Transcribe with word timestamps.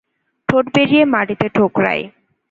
ঠোঁট 0.49 0.65
বেরিয়ে 0.75 1.03
মাটিতে 1.05 1.47
ঠোকরায়। 1.49 2.03